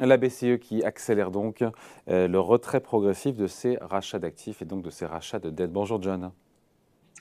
La 0.00 0.16
BCE 0.16 0.58
qui 0.60 0.84
accélère 0.84 1.32
donc 1.32 1.64
le 2.06 2.38
retrait 2.38 2.80
progressif 2.80 3.34
de 3.36 3.48
ses 3.48 3.78
rachats 3.80 4.20
d'actifs 4.20 4.62
et 4.62 4.64
donc 4.64 4.82
de 4.82 4.90
ses 4.90 5.06
rachats 5.06 5.40
de 5.40 5.50
dettes. 5.50 5.72
Bonjour 5.72 6.00
John. 6.00 6.30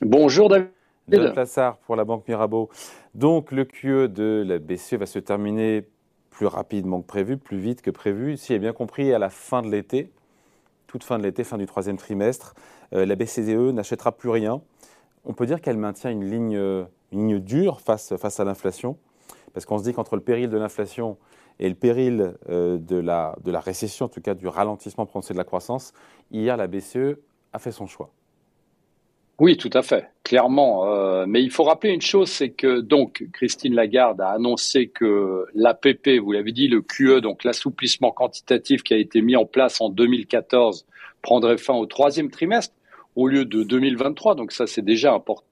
Bonjour 0.02 0.48
David. 0.50 0.70
John 1.10 1.34
Plassard 1.34 1.78
pour 1.78 1.96
la 1.96 2.06
Banque 2.06 2.28
Mirabeau. 2.28 2.70
Donc 3.16 3.52
le 3.52 3.66
QE 3.66 4.08
de 4.08 4.44
la 4.46 4.60
BCE 4.60 4.94
va 4.94 5.08
se 5.08 5.18
terminer 5.18 5.88
plus 6.30 6.46
rapidement 6.46 7.02
que 7.02 7.08
prévu, 7.08 7.38
plus 7.38 7.58
vite 7.58 7.82
que 7.82 7.90
prévu. 7.90 8.38
Si 8.38 8.54
j'ai 8.54 8.60
bien 8.60 8.74
compris, 8.74 9.12
à 9.12 9.18
la 9.18 9.30
fin 9.30 9.64
de 9.64 9.70
l'été, 9.70 10.12
toute 10.86 11.04
fin 11.04 11.18
de 11.18 11.24
l'été, 11.24 11.44
fin 11.44 11.58
du 11.58 11.66
troisième 11.66 11.98
trimestre, 11.98 12.54
la 12.92 13.16
BCE 13.16 13.74
n'achètera 13.74 14.12
plus 14.12 14.30
rien. 14.30 14.62
On 15.26 15.34
peut 15.34 15.48
dire 15.48 15.62
qu'elle 15.62 15.78
maintient 15.78 16.12
une 16.12 16.30
ligne, 16.30 16.54
une 17.12 17.28
ligne 17.28 17.40
dure 17.40 17.82
face, 17.82 18.16
face 18.18 18.40
à 18.40 18.44
l'inflation, 18.44 18.98
parce 19.58 19.66
qu'on 19.66 19.80
se 19.80 19.84
dit 19.84 19.92
qu'entre 19.92 20.16
le 20.16 20.22
péril 20.22 20.52
de 20.52 20.58
l'inflation 20.58 21.18
et 21.60 21.68
le 21.68 21.74
péril 21.74 22.36
de, 22.48 22.96
la, 22.96 23.36
de 23.44 23.50
la 23.50 23.60
récession, 23.60 24.06
en 24.06 24.08
tout 24.08 24.22
cas 24.22 24.36
du 24.36 24.48
ralentissement 24.48 25.08
prononcé 25.08 25.34
de 25.34 25.40
la 25.40 25.46
croissance, 25.46 25.94
hier 26.30 26.58
la 26.58 26.68
BCE 26.68 27.18
a 27.54 27.58
fait 27.58 27.72
son 27.72 27.88
choix. 27.88 28.12
Oui, 29.40 29.58
tout 29.58 29.72
à 29.74 29.82
fait, 29.82 30.12
clairement. 30.24 30.86
Euh, 30.94 31.26
mais 31.28 31.42
il 31.42 31.50
faut 31.50 31.64
rappeler 31.64 31.92
une 31.92 32.02
chose, 32.02 32.30
c'est 32.30 32.52
que 32.52 32.82
donc 32.82 33.26
Christine 33.34 33.74
Lagarde 33.74 34.22
a 34.22 34.30
annoncé 34.30 34.90
que 34.90 35.48
l'APP, 35.56 36.20
vous 36.22 36.34
l'avez 36.34 36.52
dit, 36.52 36.68
le 36.68 36.84
QE, 36.84 37.20
donc 37.20 37.44
l'assouplissement 37.44 38.12
quantitatif 38.12 38.84
qui 38.84 38.94
a 38.94 38.98
été 38.98 39.24
mis 39.24 39.36
en 39.36 39.46
place 39.46 39.82
en 39.82 39.90
2014, 39.90 40.86
prendrait 41.24 41.58
fin 41.58 41.74
au 41.74 41.88
troisième 41.88 42.30
trimestre 42.30 42.76
au 43.16 43.28
lieu 43.28 43.44
de 43.44 43.64
2023. 43.64 44.36
Donc 44.36 44.52
ça, 44.52 44.68
c'est 44.68 44.86
déjà 44.86 45.16
important. 45.16 45.47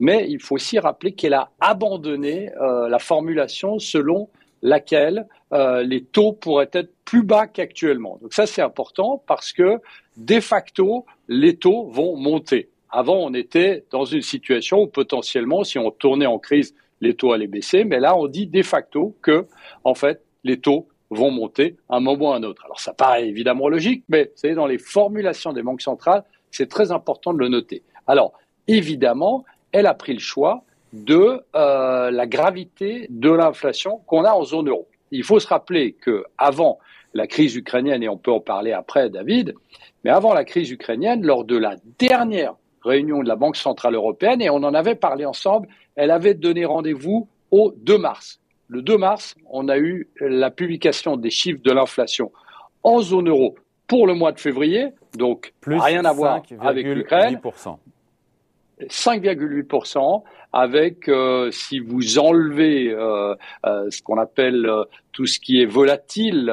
Mais 0.00 0.26
il 0.28 0.40
faut 0.40 0.56
aussi 0.56 0.78
rappeler 0.78 1.12
qu'elle 1.12 1.34
a 1.34 1.50
abandonné 1.60 2.50
euh, 2.60 2.88
la 2.88 2.98
formulation 2.98 3.78
selon 3.78 4.28
laquelle 4.62 5.26
euh, 5.52 5.82
les 5.82 6.02
taux 6.02 6.32
pourraient 6.32 6.70
être 6.72 6.92
plus 7.04 7.22
bas 7.22 7.46
qu'actuellement. 7.46 8.18
Donc 8.20 8.32
ça, 8.32 8.46
c'est 8.46 8.62
important 8.62 9.22
parce 9.26 9.52
que 9.52 9.78
de 10.16 10.40
facto, 10.40 11.04
les 11.28 11.56
taux 11.56 11.88
vont 11.90 12.16
monter. 12.16 12.70
Avant, 12.90 13.16
on 13.16 13.34
était 13.34 13.84
dans 13.90 14.04
une 14.04 14.22
situation 14.22 14.82
où 14.82 14.86
potentiellement, 14.86 15.64
si 15.64 15.78
on 15.78 15.90
tournait 15.90 16.26
en 16.26 16.38
crise, 16.38 16.74
les 17.00 17.14
taux 17.14 17.32
allaient 17.32 17.46
baisser, 17.46 17.84
mais 17.84 18.00
là, 18.00 18.16
on 18.16 18.26
dit 18.26 18.46
de 18.46 18.62
facto 18.62 19.14
que, 19.22 19.46
en 19.84 19.94
fait, 19.94 20.22
les 20.44 20.58
taux 20.58 20.88
vont 21.10 21.30
monter 21.30 21.76
à 21.88 21.96
un 21.96 22.00
moment 22.00 22.30
ou 22.30 22.32
à 22.32 22.36
un 22.36 22.42
autre. 22.42 22.64
Alors, 22.64 22.80
ça 22.80 22.94
paraît 22.94 23.28
évidemment 23.28 23.68
logique, 23.68 24.04
mais 24.08 24.24
vous 24.24 24.36
savez, 24.36 24.54
dans 24.54 24.66
les 24.66 24.78
formulations 24.78 25.52
des 25.52 25.62
banques 25.62 25.82
centrales, 25.82 26.24
c'est 26.50 26.68
très 26.68 26.90
important 26.90 27.34
de 27.34 27.38
le 27.38 27.48
noter. 27.48 27.82
Alors, 28.06 28.32
évidemment, 28.68 29.44
elle 29.72 29.86
a 29.86 29.94
pris 29.94 30.12
le 30.12 30.20
choix 30.20 30.62
de 30.92 31.42
euh, 31.54 32.10
la 32.10 32.26
gravité 32.26 33.06
de 33.10 33.30
l'inflation 33.30 34.00
qu'on 34.06 34.24
a 34.24 34.32
en 34.32 34.44
zone 34.44 34.68
euro. 34.68 34.88
Il 35.10 35.24
faut 35.24 35.38
se 35.38 35.46
rappeler 35.46 35.92
que 35.92 36.24
avant 36.38 36.78
la 37.14 37.26
crise 37.26 37.56
ukrainienne, 37.56 38.02
et 38.02 38.08
on 38.08 38.16
peut 38.16 38.30
en 38.30 38.40
parler 38.40 38.72
après, 38.72 39.08
David, 39.10 39.54
mais 40.04 40.10
avant 40.10 40.34
la 40.34 40.44
crise 40.44 40.70
ukrainienne, 40.70 41.24
lors 41.24 41.44
de 41.44 41.56
la 41.56 41.76
dernière 41.98 42.54
réunion 42.84 43.22
de 43.22 43.28
la 43.28 43.36
Banque 43.36 43.56
Centrale 43.56 43.94
Européenne, 43.94 44.40
et 44.42 44.50
on 44.50 44.56
en 44.56 44.74
avait 44.74 44.94
parlé 44.94 45.24
ensemble, 45.24 45.68
elle 45.96 46.10
avait 46.10 46.34
donné 46.34 46.64
rendez-vous 46.64 47.28
au 47.50 47.72
2 47.76 47.98
mars. 47.98 48.40
Le 48.68 48.82
2 48.82 48.98
mars, 48.98 49.34
on 49.50 49.68
a 49.68 49.78
eu 49.78 50.08
la 50.20 50.50
publication 50.50 51.16
des 51.16 51.30
chiffres 51.30 51.60
de 51.62 51.72
l'inflation 51.72 52.32
en 52.82 53.00
zone 53.00 53.28
euro 53.28 53.56
pour 53.86 54.06
le 54.06 54.14
mois 54.14 54.32
de 54.32 54.40
février, 54.40 54.88
donc 55.16 55.52
Plus 55.60 55.78
rien 55.78 56.04
à 56.04 56.12
voir 56.12 56.42
avec 56.60 56.86
l'Ukraine. 56.86 57.40
5,8% 58.80 60.22
avec, 60.52 61.08
euh, 61.08 61.50
si 61.50 61.80
vous 61.80 62.18
enlevez 62.18 62.90
euh, 62.90 63.34
euh, 63.64 63.90
ce 63.90 64.02
qu'on 64.02 64.18
appelle 64.18 64.70
tout 65.12 65.26
ce 65.26 65.38
qui 65.40 65.60
est 65.60 65.66
volatile, 65.66 66.52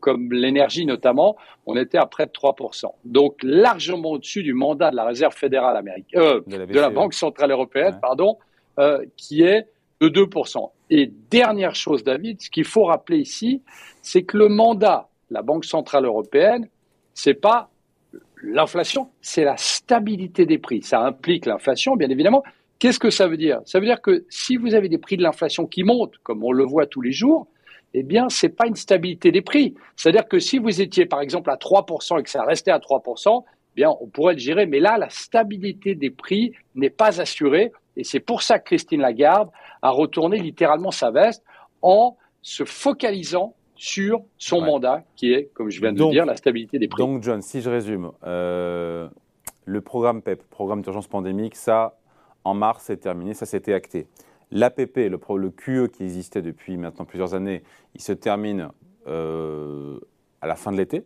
comme 0.00 0.32
l'énergie 0.32 0.86
notamment, 0.86 1.36
on 1.66 1.76
était 1.76 1.98
à 1.98 2.06
près 2.06 2.26
de 2.26 2.32
3%. 2.32 2.86
Donc 3.04 3.36
largement 3.42 4.12
au-dessus 4.12 4.42
du 4.42 4.54
mandat 4.54 4.90
de 4.90 4.96
la 4.96 5.04
Réserve 5.04 5.34
fédérale 5.34 5.76
américaine, 5.76 6.40
de, 6.46 6.56
la 6.56 6.66
de, 6.66 6.80
la 6.80 6.90
Banque 6.90 7.14
centrale 7.14 7.50
européenne, 7.50 7.98
pardon, 8.00 8.38
qui 9.16 9.42
est 9.42 9.68
de 10.00 10.08
2%. 10.08 10.70
Et 10.90 11.12
dernière 11.30 11.74
chose, 11.74 12.02
David, 12.02 12.40
ce 12.40 12.50
qu'il 12.50 12.64
faut 12.64 12.84
rappeler 12.84 13.18
ici, 13.18 13.62
c'est 14.00 14.22
que 14.22 14.36
le 14.36 14.48
mandat 14.48 15.08
de 15.30 15.34
la 15.34 15.42
Banque 15.42 15.64
centrale 15.64 16.06
européenne, 16.06 16.68
c'est 17.14 17.34
pas 17.34 17.70
l'inflation, 18.42 19.10
c'est 19.20 19.44
la 19.44 19.56
stabilité 19.56 20.46
des 20.46 20.58
prix. 20.58 20.82
Ça 20.82 21.00
implique 21.00 21.46
l'inflation, 21.46 21.96
bien 21.96 22.10
évidemment. 22.10 22.42
Qu'est-ce 22.78 22.98
que 22.98 23.10
ça 23.10 23.28
veut 23.28 23.36
dire? 23.36 23.60
Ça 23.64 23.78
veut 23.78 23.86
dire 23.86 24.02
que 24.02 24.24
si 24.28 24.56
vous 24.56 24.74
avez 24.74 24.88
des 24.88 24.98
prix 24.98 25.16
de 25.16 25.22
l'inflation 25.22 25.66
qui 25.66 25.84
montent, 25.84 26.18
comme 26.22 26.42
on 26.44 26.52
le 26.52 26.64
voit 26.64 26.86
tous 26.86 27.00
les 27.00 27.12
jours, 27.12 27.46
eh 27.94 28.02
bien, 28.02 28.28
c'est 28.28 28.48
pas 28.48 28.66
une 28.66 28.74
stabilité 28.74 29.30
des 29.30 29.42
prix. 29.42 29.74
C'est-à-dire 29.96 30.26
que 30.26 30.38
si 30.38 30.58
vous 30.58 30.80
étiez, 30.80 31.06
par 31.06 31.20
exemple, 31.20 31.50
à 31.50 31.56
3% 31.56 32.18
et 32.18 32.22
que 32.22 32.30
ça 32.30 32.42
restait 32.42 32.70
à 32.70 32.78
3%, 32.78 33.44
eh 33.44 33.50
bien, 33.76 33.90
on 34.00 34.08
pourrait 34.08 34.34
le 34.34 34.40
gérer. 34.40 34.66
Mais 34.66 34.80
là, 34.80 34.98
la 34.98 35.10
stabilité 35.10 35.94
des 35.94 36.10
prix 36.10 36.52
n'est 36.74 36.90
pas 36.90 37.20
assurée. 37.20 37.72
Et 37.96 38.04
c'est 38.04 38.20
pour 38.20 38.42
ça 38.42 38.58
que 38.58 38.64
Christine 38.64 39.02
Lagarde 39.02 39.50
a 39.82 39.90
retourné 39.90 40.38
littéralement 40.38 40.90
sa 40.90 41.10
veste 41.10 41.44
en 41.82 42.16
se 42.40 42.64
focalisant 42.64 43.54
sur 43.82 44.22
son 44.38 44.60
mandat, 44.60 45.02
qui 45.16 45.32
est, 45.32 45.46
comme 45.54 45.68
je 45.68 45.80
viens 45.80 45.92
de 45.92 45.98
le 45.98 46.10
dire, 46.10 46.24
la 46.24 46.36
stabilité 46.36 46.78
des 46.78 46.86
prix. 46.86 47.02
Donc, 47.02 47.24
John, 47.24 47.42
si 47.42 47.60
je 47.60 47.68
résume, 47.68 48.12
euh, 48.22 49.08
le 49.64 49.80
programme 49.80 50.22
PEP, 50.22 50.40
programme 50.50 50.82
d'urgence 50.82 51.08
pandémique, 51.08 51.56
ça, 51.56 51.98
en 52.44 52.54
mars, 52.54 52.84
c'est 52.86 52.98
terminé, 52.98 53.34
ça 53.34 53.44
s'était 53.44 53.72
acté. 53.72 54.06
L'APP, 54.52 55.08
le, 55.08 55.18
le 55.36 55.50
QE 55.50 55.88
qui 55.88 56.04
existait 56.04 56.42
depuis 56.42 56.76
maintenant 56.76 57.04
plusieurs 57.04 57.34
années, 57.34 57.64
il 57.96 58.00
se 58.00 58.12
termine 58.12 58.68
euh, 59.08 59.98
à 60.40 60.46
la 60.46 60.54
fin 60.54 60.70
de 60.70 60.76
l'été. 60.76 61.04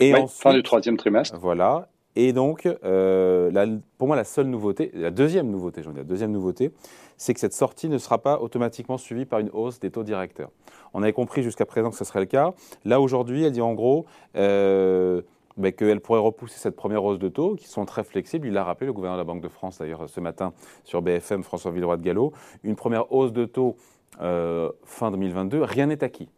Et 0.00 0.12
oui, 0.12 0.22
fin 0.28 0.54
du 0.54 0.64
troisième 0.64 0.96
trimestre. 0.96 1.38
Voilà. 1.38 1.88
Et 2.20 2.32
donc, 2.32 2.66
euh, 2.66 3.78
pour 3.96 4.08
moi, 4.08 4.16
la 4.16 4.24
seule 4.24 4.48
nouveauté, 4.48 4.90
la 4.92 5.12
deuxième 5.12 5.48
nouveauté, 5.52 5.82
la 5.94 6.02
deuxième 6.02 6.32
nouveauté, 6.32 6.72
c'est 7.16 7.32
que 7.32 7.38
cette 7.38 7.52
sortie 7.52 7.88
ne 7.88 7.96
sera 7.96 8.18
pas 8.18 8.40
automatiquement 8.40 8.98
suivie 8.98 9.24
par 9.24 9.38
une 9.38 9.50
hausse 9.52 9.78
des 9.78 9.92
taux 9.92 10.02
directeurs. 10.02 10.50
On 10.94 11.04
avait 11.04 11.12
compris 11.12 11.44
jusqu'à 11.44 11.64
présent 11.64 11.90
que 11.90 11.96
ce 11.96 12.04
serait 12.04 12.18
le 12.18 12.26
cas. 12.26 12.54
Là, 12.84 13.00
aujourd'hui, 13.00 13.44
elle 13.44 13.52
dit 13.52 13.60
en 13.60 13.72
gros 13.72 14.04
euh, 14.34 15.22
ben, 15.58 15.70
qu'elle 15.70 16.00
pourrait 16.00 16.18
repousser 16.18 16.58
cette 16.58 16.74
première 16.74 17.04
hausse 17.04 17.20
de 17.20 17.28
taux, 17.28 17.54
qui 17.54 17.68
sont 17.68 17.84
très 17.84 18.02
flexibles. 18.02 18.48
Il 18.48 18.52
l'a 18.52 18.64
rappelé, 18.64 18.88
le 18.88 18.92
gouverneur 18.92 19.16
de 19.16 19.20
la 19.20 19.24
Banque 19.24 19.42
de 19.42 19.48
France, 19.48 19.78
d'ailleurs, 19.78 20.08
ce 20.08 20.18
matin 20.18 20.52
sur 20.82 21.02
BFM, 21.02 21.44
François 21.44 21.70
Villeroy 21.70 21.98
de 21.98 22.02
Gallo. 22.02 22.32
Une 22.64 22.74
première 22.74 23.12
hausse 23.12 23.32
de 23.32 23.44
taux 23.44 23.76
euh, 24.20 24.72
fin 24.82 25.12
2022, 25.12 25.62
rien 25.62 25.86
n'est 25.86 26.02
acquis. 26.02 26.28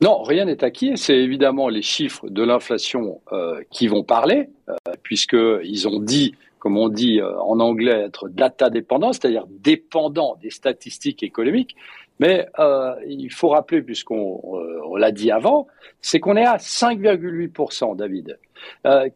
Non, 0.00 0.22
rien 0.22 0.46
n'est 0.46 0.64
acquis. 0.64 0.96
C'est 0.96 1.16
évidemment 1.16 1.68
les 1.68 1.82
chiffres 1.82 2.28
de 2.28 2.42
l'inflation 2.42 3.20
euh, 3.32 3.60
qui 3.70 3.86
vont 3.86 4.02
parler, 4.02 4.48
euh, 4.68 4.74
puisqu'ils 5.02 5.88
ont 5.88 6.00
dit, 6.00 6.34
comme 6.58 6.78
on 6.78 6.88
dit 6.88 7.20
euh, 7.20 7.38
en 7.40 7.60
anglais, 7.60 8.06
être 8.06 8.28
data 8.30 8.70
dépendant, 8.70 9.12
c'est-à-dire 9.12 9.44
dépendant 9.48 10.38
des 10.40 10.48
statistiques 10.48 11.22
économiques. 11.22 11.76
Mais 12.18 12.46
euh, 12.58 12.94
il 13.06 13.30
faut 13.30 13.48
rappeler, 13.48 13.82
puisqu'on 13.82 14.40
on, 14.42 14.96
l'a 14.96 15.12
dit 15.12 15.30
avant, 15.30 15.66
c'est 16.00 16.18
qu'on 16.18 16.36
est 16.36 16.46
à 16.46 16.56
5,8%, 16.56 17.96
David, 17.96 18.38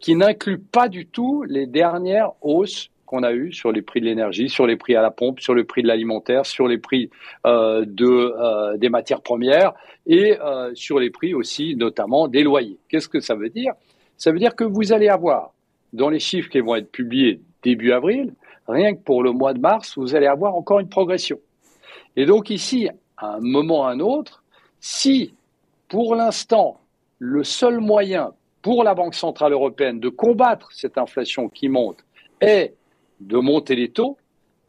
qui 0.00 0.16
n'inclut 0.16 0.58
pas 0.58 0.88
du 0.88 1.06
tout 1.06 1.44
les 1.44 1.66
dernières 1.66 2.32
hausses 2.40 2.90
qu'on 3.14 3.22
a 3.22 3.32
eu 3.32 3.52
sur 3.52 3.70
les 3.70 3.80
prix 3.80 4.00
de 4.00 4.06
l'énergie, 4.06 4.48
sur 4.48 4.66
les 4.66 4.76
prix 4.76 4.97
à 4.97 5.02
la 5.02 5.12
pompe, 5.12 5.38
sur 5.38 5.54
le 5.54 5.62
prix 5.62 5.82
de 5.82 5.86
l'alimentaire, 5.86 6.47
sur 6.47 6.66
les 6.66 6.78
prix 6.78 7.10
euh, 7.47 7.84
de, 7.86 8.06
euh, 8.06 8.76
des 8.76 8.88
matières 8.88 9.20
premières 9.20 9.72
et 10.06 10.36
euh, 10.41 10.72
sur 10.75 10.98
les 10.98 11.10
prix 11.10 11.32
aussi 11.32 11.76
notamment 11.76 12.26
des 12.26 12.42
loyers. 12.42 12.78
Qu'est-ce 12.88 13.08
que 13.08 13.20
ça 13.20 13.36
veut 13.36 13.50
dire? 13.50 13.72
Ça 14.16 14.32
veut 14.32 14.41
dire 14.41 14.56
que 14.56 14.64
vous 14.64 14.92
allez 14.92 15.08
avoir 15.08 15.52
dans 15.92 16.10
les 16.10 16.19
chiffres 16.19 16.50
qui 16.50 16.58
vont 16.58 16.75
être 16.75 16.91
publiés 16.91 17.41
début 17.62 17.92
avril, 17.92 18.34
rien 18.66 18.94
que 18.94 19.00
pour 19.00 19.22
le 19.22 19.31
mois 19.31 19.55
de 19.55 19.61
mars, 19.61 19.96
vous 19.96 20.16
allez 20.16 20.26
avoir 20.26 20.56
encore 20.56 20.81
une 20.81 20.88
progression. 20.88 21.38
Et 22.16 22.26
donc 22.26 22.50
ici, 22.50 22.88
à 23.16 23.34
un 23.37 23.40
moment 23.40 23.82
ou 23.82 23.84
à 23.84 23.90
un 23.90 24.00
autre, 24.00 24.43
si 24.81 25.34
pour 25.88 26.16
l'instant 26.16 26.81
le 27.20 27.44
seul 27.44 27.78
moyen 27.78 28.32
pour 28.61 28.82
la 28.82 28.94
Banque 28.94 29.14
centrale 29.14 29.52
européenne 29.52 30.00
de 30.00 30.08
combattre 30.08 30.69
cette 30.72 30.99
inflation 30.99 31.49
qui 31.49 31.69
monte 31.69 32.05
est 32.40 32.75
de 33.20 33.38
monter 33.38 33.76
les 33.76 33.90
taux, 33.90 34.16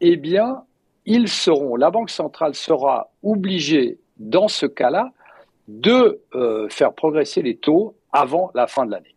eh 0.00 0.16
bien, 0.16 0.62
ils 1.06 1.28
seront, 1.28 1.76
la 1.76 1.90
Banque 1.90 2.10
centrale 2.10 2.54
sera 2.54 3.10
obligée, 3.22 3.98
dans 4.18 4.48
ce 4.48 4.66
cas-là, 4.66 5.12
de 5.68 6.22
euh, 6.34 6.68
faire 6.68 6.92
progresser 6.92 7.42
les 7.42 7.56
taux 7.56 7.94
avant 8.12 8.50
la 8.54 8.66
fin 8.66 8.86
de 8.86 8.90
l'année. 8.90 9.14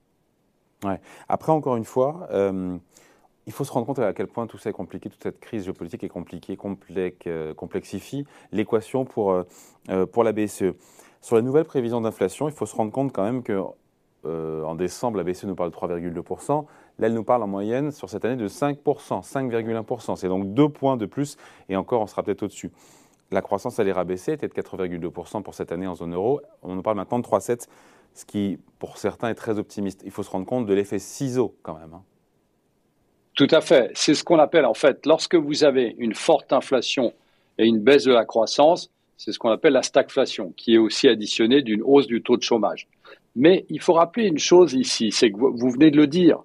Ouais. 0.84 1.00
Après, 1.28 1.52
encore 1.52 1.76
une 1.76 1.86
fois, 1.86 2.28
euh, 2.32 2.78
il 3.46 3.54
faut 3.54 3.64
se 3.64 3.72
rendre 3.72 3.86
compte 3.86 4.00
à 4.00 4.14
quel 4.14 4.28
point 4.28 4.48
tout 4.48 4.58
ça 4.58 4.70
est 4.70 4.74
compliqué, 4.74 5.10
toute 5.10 5.24
cette 5.24 5.40
crise 5.40 5.66
géopolitique 5.66 6.04
est 6.04 6.10
compliquée, 6.10 6.58
euh, 7.28 7.54
complexifie 7.54 8.26
l'équation 8.52 9.06
pour, 9.06 9.36
pour 10.12 10.24
la 10.24 10.32
BCE. 10.32 10.74
Sur 11.22 11.36
la 11.36 11.42
nouvelle 11.42 11.66
prévision 11.66 12.00
d'inflation, 12.02 12.48
il 12.48 12.54
faut 12.54 12.66
se 12.66 12.76
rendre 12.76 12.92
compte 12.92 13.12
quand 13.12 13.24
même 13.24 13.44
que 13.44 13.62
en 14.26 14.76
décembre, 14.76 15.18
la 15.18 15.24
BCE 15.24 15.46
nous 15.46 15.56
parle 15.56 15.72
de 15.72 15.76
3,2%. 15.76 16.66
Là, 17.00 17.08
elle 17.08 17.14
nous 17.14 17.24
parle 17.24 17.44
en 17.44 17.48
moyenne 17.48 17.92
sur 17.92 18.10
cette 18.10 18.26
année 18.26 18.36
de 18.36 18.50
5%, 18.50 18.84
5,1%. 19.24 20.16
C'est 20.18 20.28
donc 20.28 20.54
deux 20.54 20.68
points 20.68 20.98
de 20.98 21.06
plus 21.06 21.38
et 21.70 21.78
encore, 21.78 22.02
on 22.02 22.08
sera 22.08 22.24
peut-être 22.24 22.44
au-dessus. 22.44 22.72
la 23.32 23.42
croissance 23.42 23.80
allait 23.80 23.92
rabaisser, 23.92 24.34
était 24.34 24.48
de 24.48 24.54
4,2% 24.54 25.44
pour 25.44 25.54
cette 25.54 25.72
année 25.72 25.88
en 25.88 25.96
zone 25.96 26.14
euro. 26.14 26.42
On 26.62 26.78
en 26.78 26.82
parle 26.82 26.98
maintenant 26.98 27.20
de 27.20 27.24
3,7%, 27.24 27.68
ce 28.14 28.26
qui, 28.26 28.60
pour 28.80 28.98
certains, 28.98 29.30
est 29.30 29.36
très 29.36 29.60
optimiste. 29.60 30.02
Il 30.04 30.12
faut 30.12 30.24
se 30.24 30.30
rendre 30.30 30.46
compte 30.46 30.66
de 30.66 30.74
l'effet 30.74 31.00
ciseau 31.00 31.56
quand 31.62 31.76
même. 31.76 31.94
Hein. 31.94 32.04
Tout 33.36 33.48
à 33.52 33.62
fait. 33.62 33.92
C'est 33.94 34.16
ce 34.16 34.24
qu'on 34.24 34.40
appelle, 34.40 34.66
en 34.66 34.74
fait, 34.74 35.06
lorsque 35.06 35.36
vous 35.36 35.64
avez 35.64 35.96
une 36.00 36.16
forte 36.16 36.52
inflation 36.52 37.14
et 37.58 37.66
une 37.66 37.80
baisse 37.80 38.04
de 38.04 38.12
la 38.12 38.26
croissance, 38.26 38.92
c'est 39.16 39.32
ce 39.32 39.40
qu'on 39.40 39.52
appelle 39.52 39.74
la 39.74 39.84
stagflation, 39.84 40.52
qui 40.58 40.74
est 40.76 40.78
aussi 40.78 41.08
additionnée 41.08 41.62
d'une 41.62 41.84
hausse 41.84 42.08
du 42.08 42.22
taux 42.22 42.36
de 42.36 42.42
chômage. 42.42 42.88
Mais 43.36 43.66
il 43.70 43.80
faut 43.80 43.94
rappeler 43.94 44.26
une 44.26 44.40
chose 44.40 44.74
ici, 44.74 45.12
c'est 45.12 45.32
que 45.32 45.38
vous 45.38 45.70
venez 45.70 45.92
de 45.92 45.98
le 45.98 46.08
dire, 46.08 46.44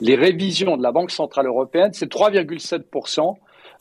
les 0.00 0.14
révisions 0.14 0.76
de 0.76 0.82
la 0.82 0.92
Banque 0.92 1.10
Centrale 1.10 1.46
Européenne, 1.46 1.92
c'est 1.92 2.10
3,7% 2.10 3.36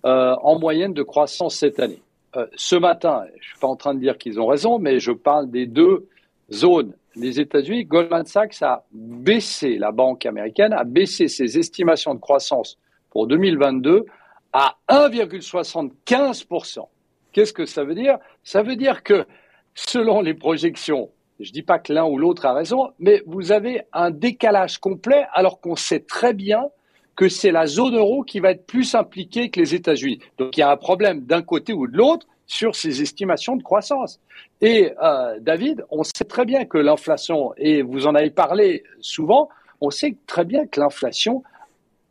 euh, 0.06 0.36
en 0.42 0.60
moyenne 0.60 0.94
de 0.94 1.04
croissance 1.04 1.56
cette 1.56 1.80
année. 1.80 2.02
Euh, 2.36 2.46
ce 2.56 2.76
matin, 2.76 3.24
je 3.28 3.38
ne 3.38 3.42
suis 3.42 3.60
pas 3.60 3.68
en 3.68 3.76
train 3.76 3.94
de 3.94 4.00
dire 4.00 4.18
qu'ils 4.18 4.40
ont 4.40 4.48
raison, 4.48 4.80
mais 4.80 5.00
je 5.00 5.12
parle 5.12 5.50
des 5.50 5.66
deux 5.66 6.08
zones. 6.52 6.94
Les 7.16 7.40
États-Unis, 7.40 7.86
Goldman 7.86 8.26
Sachs 8.26 8.62
a 8.62 8.84
baissé, 8.92 9.78
la 9.78 9.92
banque 9.92 10.26
américaine 10.26 10.74
a 10.74 10.84
baissé 10.84 11.28
ses 11.28 11.58
estimations 11.58 12.14
de 12.14 12.20
croissance 12.20 12.78
pour 13.10 13.28
2022 13.28 14.06
à 14.54 14.76
1,75%. 14.90 16.88
Qu'est-ce 17.32 17.54
que 17.54 17.66
ça 17.66 17.84
veut 17.84 17.96
dire? 17.96 18.18
Ça 18.44 18.62
veut 18.62 18.76
dire 18.76 19.04
que 19.04 19.26
selon 19.74 20.22
les 20.22 20.34
projections, 20.34 21.10
je 21.40 21.50
ne 21.50 21.54
dis 21.54 21.62
pas 21.62 21.80
que 21.80 21.94
l'un 21.94 22.06
ou 22.06 22.18
l'autre 22.18 22.46
a 22.46 22.54
raison, 22.54 22.92
mais 23.00 23.24
vous 23.26 23.52
avez 23.52 23.84
un 23.94 24.12
décalage 24.12 24.78
complet 24.78 25.26
alors 25.34 25.62
qu'on 25.62 25.76
sait 25.76 26.02
très 26.02 26.34
bien 26.34 26.70
que 27.16 27.30
c'est 27.30 27.52
la 27.52 27.66
zone 27.66 27.96
euro 27.96 28.24
qui 28.24 28.40
va 28.40 28.52
être 28.52 28.66
plus 28.66 28.96
impliquée 28.96 29.50
que 29.50 29.60
les 29.60 29.76
États-Unis. 29.76 30.20
Donc 30.38 30.56
il 30.58 30.62
y 30.62 30.64
a 30.64 30.72
un 30.72 30.78
problème 30.78 31.22
d'un 31.22 31.42
côté 31.42 31.74
ou 31.74 31.88
de 31.88 31.98
l'autre 31.98 32.28
sur 32.46 32.76
ces 32.76 33.02
estimations 33.02 33.56
de 33.56 33.64
croissance. 33.64 34.20
Et 34.62 34.92
euh, 35.02 35.38
David, 35.40 35.86
on 35.92 36.04
sait 36.04 36.26
très 36.26 36.46
bien 36.46 36.66
que 36.66 36.78
l'inflation, 36.78 37.54
et 37.58 37.82
vous 37.82 38.08
en 38.08 38.16
avez 38.16 38.32
parlé 38.32 38.84
souvent, 39.02 39.50
on 39.82 39.92
sait 39.92 40.16
très 40.28 40.46
bien 40.46 40.66
que 40.66 40.80
l'inflation 40.80 41.44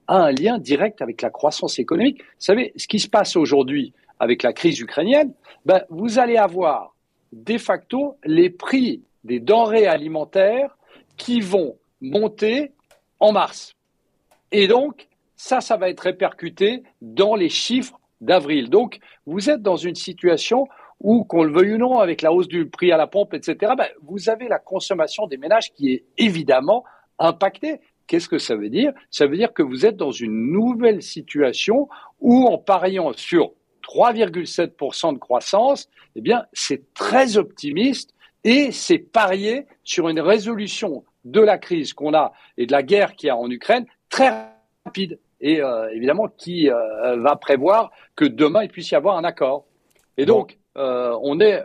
a 0.06 0.18
un 0.18 0.30
lien 0.30 0.58
direct 0.58 1.02
avec 1.02 1.20
la 1.20 1.30
croissance 1.30 1.78
économique. 1.78 2.20
Vous 2.20 2.24
savez, 2.38 2.72
ce 2.76 2.86
qui 2.86 2.98
se 2.98 3.08
passe 3.08 3.36
aujourd'hui 3.36 3.92
avec 4.20 4.42
la 4.42 4.52
crise 4.52 4.78
ukrainienne, 4.80 5.32
ben, 5.66 5.82
vous 5.90 6.18
allez 6.18 6.36
avoir 6.36 6.94
de 7.32 7.58
facto 7.58 8.16
les 8.24 8.48
prix 8.48 9.02
des 9.24 9.40
denrées 9.40 9.86
alimentaires 9.86 10.76
qui 11.16 11.40
vont 11.40 11.76
monter 12.00 12.72
en 13.20 13.32
mars. 13.32 13.74
Et 14.52 14.68
donc, 14.68 15.08
ça, 15.36 15.60
ça 15.60 15.76
va 15.76 15.88
être 15.88 16.00
répercuté 16.00 16.82
dans 17.00 17.34
les 17.34 17.48
chiffres 17.48 18.00
d'avril. 18.20 18.70
Donc, 18.70 18.98
vous 19.26 19.50
êtes 19.50 19.62
dans 19.62 19.76
une 19.76 19.94
situation 19.94 20.66
où, 21.00 21.24
qu'on 21.24 21.44
le 21.44 21.52
veuille 21.52 21.74
ou 21.74 21.78
non, 21.78 21.98
avec 21.98 22.22
la 22.22 22.32
hausse 22.32 22.48
du 22.48 22.68
prix 22.68 22.90
à 22.90 22.96
la 22.96 23.06
pompe, 23.06 23.34
etc., 23.34 23.72
ben, 23.76 23.86
vous 24.02 24.28
avez 24.28 24.48
la 24.48 24.58
consommation 24.58 25.26
des 25.26 25.36
ménages 25.36 25.72
qui 25.72 25.92
est 25.92 26.04
évidemment 26.16 26.84
impactée. 27.18 27.80
Qu'est-ce 28.06 28.28
que 28.28 28.38
ça 28.38 28.56
veut 28.56 28.70
dire? 28.70 28.92
Ça 29.10 29.26
veut 29.26 29.36
dire 29.36 29.52
que 29.52 29.62
vous 29.62 29.86
êtes 29.86 29.96
dans 29.96 30.10
une 30.10 30.50
nouvelle 30.50 31.02
situation 31.02 31.88
où, 32.20 32.46
en 32.46 32.58
pariant 32.58 33.12
sur 33.12 33.52
3,7% 33.82 35.14
de 35.14 35.18
croissance, 35.18 35.88
eh 36.16 36.20
bien, 36.20 36.46
c'est 36.52 36.92
très 36.94 37.36
optimiste 37.36 38.14
et 38.48 38.72
c'est 38.72 38.96
parier 38.98 39.66
sur 39.84 40.08
une 40.08 40.20
résolution 40.20 41.04
de 41.26 41.40
la 41.42 41.58
crise 41.58 41.92
qu'on 41.92 42.14
a 42.14 42.32
et 42.56 42.64
de 42.64 42.72
la 42.72 42.82
guerre 42.82 43.14
qu'il 43.14 43.26
y 43.26 43.30
a 43.30 43.36
en 43.36 43.50
Ukraine 43.50 43.84
très 44.08 44.32
rapide 44.86 45.18
et 45.42 45.60
euh, 45.60 45.90
évidemment 45.92 46.28
qui 46.34 46.70
euh, 46.70 47.16
va 47.18 47.36
prévoir 47.36 47.90
que 48.16 48.24
demain 48.24 48.62
il 48.62 48.70
puisse 48.70 48.90
y 48.90 48.94
avoir 48.94 49.18
un 49.18 49.24
accord. 49.24 49.66
Et 50.16 50.24
donc, 50.24 50.56
euh, 50.78 51.14
on 51.22 51.40
est 51.40 51.62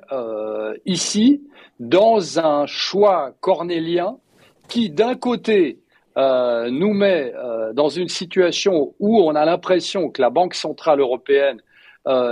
ici 0.85 1.41
dans 1.79 2.37
un 2.39 2.65
choix 2.65 3.33
cornélien 3.39 4.17
qui, 4.67 4.89
d'un 4.89 5.15
côté, 5.15 5.79
nous 6.17 6.93
met 6.93 7.33
dans 7.73 7.89
une 7.89 8.09
situation 8.09 8.93
où 8.99 9.21
on 9.21 9.35
a 9.35 9.45
l'impression 9.45 10.09
que 10.09 10.21
la 10.21 10.29
Banque 10.29 10.53
centrale 10.53 10.99
européenne 10.99 11.61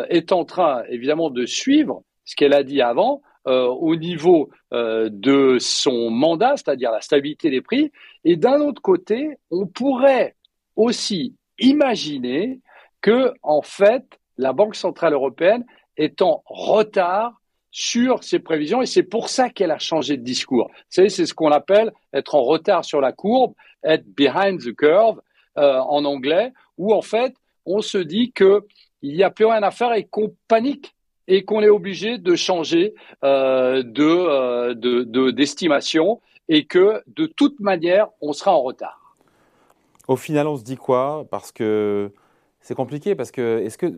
est 0.10 0.32
en 0.32 0.46
train, 0.46 0.84
évidemment, 0.90 1.32
de 1.32 1.46
suivre 1.46 2.04
ce 2.26 2.36
qu'elle 2.36 2.54
a 2.54 2.64
dit 2.64 2.82
avant, 2.82 3.22
au 3.46 3.96
niveau 3.96 4.50
de 4.72 5.58
son 5.60 6.10
mandat, 6.12 6.58
c'est-à-dire 6.58 6.92
la 6.92 7.02
stabilité 7.02 7.50
des 7.50 7.62
prix. 7.62 7.92
Et 8.24 8.36
d'un 8.36 8.62
autre 8.62 8.82
côté, 8.82 9.38
on 9.50 9.66
pourrait 9.66 10.36
aussi 10.76 11.36
imaginer 11.60 12.60
que, 13.02 13.34
en 13.42 13.62
fait, 13.62 14.04
la 14.38 14.54
Banque 14.54 14.76
centrale 14.76 15.14
européenne 15.14 15.66
est 15.98 16.22
en 16.22 16.44
retard 16.46 17.42
sur 17.72 18.24
ses 18.24 18.40
prévisions 18.40 18.82
et 18.82 18.86
c'est 18.86 19.04
pour 19.04 19.30
ça 19.30 19.50
qu'elle 19.50 19.72
a 19.72 19.80
changé 19.80 20.18
de 20.18 20.24
discours. 20.24 20.70
C'est 20.90 21.10
ce 21.10 21.34
qu'on 21.34 21.52
appelle 21.52 21.94
être 22.14 22.36
en 22.36 22.44
retard 22.44 22.84
sur 22.84 23.00
la 23.00 23.14
courbe, 23.14 23.54
être 23.84 24.06
behind 24.06 24.60
the 24.60 24.76
curve 24.76 25.22
euh, 25.58 25.80
en 25.80 26.04
anglais, 26.04 26.52
où 26.78 26.94
en 26.94 27.02
fait 27.02 27.34
on 27.66 27.82
se 27.82 27.98
dit 27.98 28.34
qu'il 28.34 28.62
n'y 29.04 29.24
a 29.24 29.32
plus 29.32 29.46
rien 29.46 29.64
à 29.64 29.72
faire 29.72 29.94
et 29.94 30.06
qu'on 30.06 30.36
panique 30.48 30.94
et 31.32 31.46
qu'on 31.46 31.62
est 31.62 31.70
obligé 31.70 32.18
de 32.18 32.36
changer 32.36 32.94
euh, 33.24 33.82
euh, 34.00 34.74
de 34.74 35.32
d'estimation 35.32 36.20
et 36.50 36.66
que 36.66 37.02
de 37.08 37.26
toute 37.26 37.62
manière 37.62 38.10
on 38.20 38.34
sera 38.34 38.54
en 38.54 38.62
retard. 38.62 39.16
Au 40.10 40.18
final, 40.18 40.48
on 40.48 40.58
se 40.58 40.64
dit 40.64 40.76
quoi? 40.76 41.26
Parce 41.32 41.54
que 41.54 42.12
c'est 42.60 42.76
compliqué, 42.76 43.16
parce 43.16 43.32
que 43.32 43.60
est-ce 43.64 43.78
que 43.78 43.98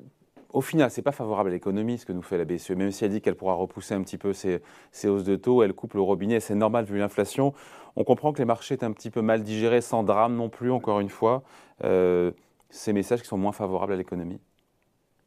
au 0.51 0.61
final, 0.61 0.91
c'est 0.91 1.01
pas 1.01 1.11
favorable 1.11 1.49
à 1.49 1.53
l'économie 1.53 1.97
ce 1.97 2.05
que 2.05 2.13
nous 2.13 2.21
fait 2.21 2.37
la 2.37 2.45
BCE, 2.45 2.71
même 2.71 2.91
si 2.91 3.03
elle 3.03 3.09
dit 3.09 3.21
qu'elle 3.21 3.35
pourra 3.35 3.55
repousser 3.55 3.95
un 3.95 4.03
petit 4.03 4.19
peu 4.19 4.33
ses, 4.33 4.61
hausses 5.05 5.23
de 5.23 5.35
taux, 5.35 5.63
elle 5.63 5.73
coupe 5.73 5.95
le 5.95 6.01
robinet, 6.01 6.39
c'est 6.39 6.53
normal 6.53 6.85
vu 6.85 6.99
l'inflation. 6.99 7.55
On 7.95 8.03
comprend 8.03 8.31
que 8.31 8.37
les 8.37 8.45
marchés 8.45 8.77
sont 8.77 8.85
un 8.85 8.91
petit 8.91 9.09
peu 9.09 9.23
mal 9.23 9.41
digérés, 9.41 9.81
sans 9.81 10.03
drame 10.03 10.35
non 10.35 10.49
plus, 10.49 10.71
encore 10.71 10.99
une 10.99 11.09
fois. 11.09 11.41
Euh, 11.83 12.29
ces 12.69 12.93
messages 12.93 13.23
qui 13.23 13.27
sont 13.27 13.39
moins 13.39 13.51
favorables 13.51 13.93
à 13.93 13.95
l'économie. 13.95 14.39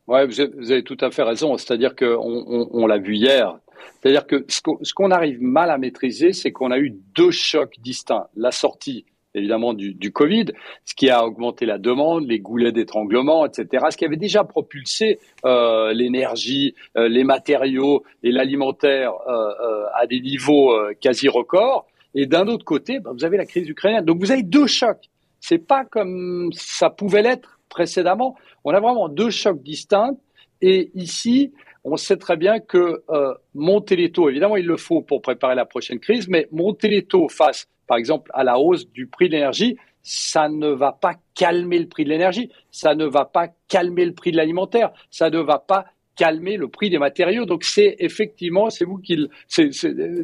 Oui, 0.08 0.20
vous, 0.26 0.40
avez 0.70 0.82
tout 0.82 0.96
à 1.00 1.10
fait 1.10 1.22
raison. 1.22 1.56
C'est-à-dire 1.56 1.96
qu'on 1.96 2.68
on, 2.70 2.86
l'a 2.86 2.98
vu 2.98 3.16
hier. 3.16 3.58
C'est-à-dire 4.00 4.26
que 4.26 4.44
ce 4.48 4.94
qu'on 4.94 5.10
arrive 5.10 5.42
mal 5.42 5.70
à 5.70 5.78
maîtriser, 5.78 6.32
c'est 6.32 6.52
qu'on 6.52 6.70
a 6.70 6.78
eu 6.78 6.96
deux 7.14 7.30
chocs 7.30 7.74
distincts. 7.80 8.26
La 8.36 8.50
sortie 8.50 9.04
évidemment 9.36 9.74
du, 9.74 9.94
du, 9.94 10.12
Covid, 10.12 10.46
ce 10.84 10.94
qui 10.94 11.10
a 11.10 11.24
augmenté 11.24 11.66
la 11.66 11.78
demande, 11.78 12.26
les 12.26 12.40
goulets 12.40 12.72
d'étranglement, 12.72 13.46
etc., 13.46 13.84
ce 13.90 13.96
qui 13.96 14.04
avait 14.04 14.16
déjà 14.16 14.44
propulsé 14.44 15.18
euh, 15.44 15.92
l'énergie, 15.92 16.74
euh, 16.96 17.08
les 17.08 17.22
matériaux 17.22 18.02
et 18.22 18.32
l'alimentaire 18.32 19.12
euh, 19.28 19.32
euh 19.32 19.84
à 19.94 20.06
des 20.06 20.20
niveaux 20.20 20.72
euh, 20.72 20.94
quasi 21.00 21.28
records. 21.28 21.86
Et 22.14 22.26
d'un 22.26 22.48
autre 22.48 22.64
côté, 22.64 22.98
bah, 22.98 23.10
vous 23.14 23.24
avez 23.24 23.36
la 23.36 23.46
crise 23.46 23.68
ukrainienne. 23.68 24.04
Donc 24.04 24.18
vous 24.18 24.32
avez 24.32 24.42
deux 24.42 24.66
chocs. 24.66 25.10
C'est 25.40 25.58
pas 25.58 25.84
comme 25.84 26.50
ça 26.52 26.90
pouvait 26.90 27.22
l'être 27.22 27.55
précédemment. 27.68 28.36
On 28.64 28.72
a 28.72 28.80
vraiment 28.80 29.08
deux 29.08 29.30
chocs 29.30 29.62
distincts. 29.62 30.16
Et 30.62 30.90
ici, 30.94 31.52
on 31.84 31.96
sait 31.96 32.16
très 32.16 32.36
bien 32.36 32.60
que 32.60 33.02
euh, 33.10 33.34
monter 33.54 33.94
les 33.94 34.10
taux, 34.10 34.28
évidemment, 34.30 34.56
il 34.56 34.66
le 34.66 34.76
faut 34.76 35.02
pour 35.02 35.20
préparer 35.20 35.54
la 35.54 35.66
prochaine 35.66 36.00
crise, 36.00 36.28
mais 36.28 36.48
monter 36.50 36.88
les 36.88 37.04
taux 37.04 37.28
face 37.28 37.68
par 37.86 37.96
exemple, 37.98 38.30
à 38.34 38.44
la 38.44 38.58
hausse 38.58 38.88
du 38.90 39.06
prix 39.06 39.28
de 39.28 39.34
l'énergie, 39.34 39.76
ça 40.02 40.48
ne 40.48 40.68
va 40.68 40.92
pas 40.92 41.14
calmer 41.34 41.78
le 41.78 41.88
prix 41.88 42.04
de 42.04 42.10
l'énergie, 42.10 42.50
ça 42.70 42.94
ne 42.94 43.06
va 43.06 43.24
pas 43.24 43.48
calmer 43.68 44.04
le 44.04 44.12
prix 44.12 44.32
de 44.32 44.36
l'alimentaire, 44.36 44.92
ça 45.10 45.30
ne 45.30 45.38
va 45.38 45.58
pas 45.58 45.86
calmer 46.16 46.56
le 46.56 46.68
prix 46.68 46.90
des 46.90 46.98
matériaux. 46.98 47.44
Donc 47.44 47.64
c'est 47.64 47.96
effectivement, 47.98 48.70
c'est 48.70 48.84
vous 48.84 48.98
qui, 48.98 49.28
c'est 49.48 49.70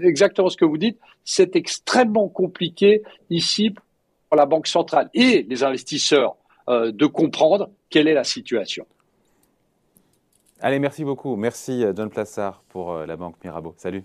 exactement 0.02 0.48
ce 0.48 0.56
que 0.56 0.64
vous 0.64 0.78
dites, 0.78 0.98
c'est 1.24 1.56
extrêmement 1.56 2.28
compliqué 2.28 3.02
ici 3.30 3.70
pour 3.70 4.36
la 4.36 4.46
Banque 4.46 4.66
centrale 4.66 5.10
et 5.14 5.44
les 5.48 5.64
investisseurs 5.64 6.36
de 6.92 7.06
comprendre 7.06 7.70
quelle 7.90 8.08
est 8.08 8.14
la 8.14 8.24
situation. 8.24 8.86
Allez, 10.60 10.78
merci 10.78 11.04
beaucoup. 11.04 11.34
Merci 11.34 11.84
John 11.94 12.08
Plassard 12.08 12.62
pour 12.68 12.92
euh, 12.92 13.06
la 13.06 13.16
Banque 13.16 13.34
Mirabeau. 13.42 13.74
Salut. 13.76 14.04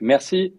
Merci. 0.00 0.54